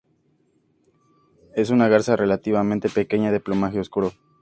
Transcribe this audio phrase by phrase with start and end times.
[1.53, 4.13] Es una garza relativamente pequeña de plumaje oscuro.